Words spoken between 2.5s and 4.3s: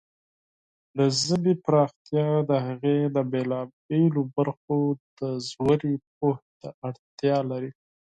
هغې د بېلابېلو